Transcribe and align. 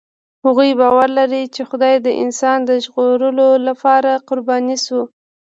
هغوی 0.45 0.71
باور 0.79 1.07
لري، 1.19 1.43
چې 1.55 1.61
خدای 1.69 1.95
د 2.01 2.07
انسان 2.23 2.57
د 2.65 2.71
ژغورلو 2.83 3.47
لپاره 3.67 4.11
قرباني 4.27 4.77
شو. 4.85 5.01